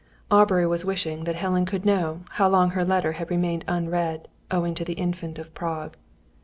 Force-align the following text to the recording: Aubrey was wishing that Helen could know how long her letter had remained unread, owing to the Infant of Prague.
Aubrey 0.31 0.65
was 0.65 0.83
wishing 0.83 1.25
that 1.25 1.35
Helen 1.35 1.63
could 1.63 1.85
know 1.85 2.21
how 2.31 2.49
long 2.49 2.71
her 2.71 2.83
letter 2.83 3.11
had 3.11 3.29
remained 3.29 3.63
unread, 3.67 4.27
owing 4.49 4.73
to 4.73 4.83
the 4.83 4.93
Infant 4.97 5.37
of 5.37 5.53
Prague. 5.53 5.95